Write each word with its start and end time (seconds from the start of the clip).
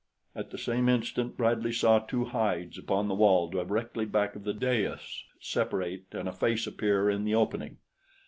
At 0.35 0.49
the 0.49 0.57
same 0.57 0.89
instant 0.89 1.37
Bradley 1.37 1.71
saw 1.71 1.99
two 1.99 2.25
hides 2.25 2.79
upon 2.79 3.07
the 3.07 3.13
wall 3.13 3.51
directly 3.51 4.03
back 4.03 4.35
of 4.35 4.45
the 4.45 4.51
dais 4.53 5.25
separate 5.39 6.05
and 6.13 6.27
a 6.27 6.31
face 6.33 6.65
appear 6.65 7.07
in 7.07 7.23
the 7.23 7.35
opening. 7.35 7.77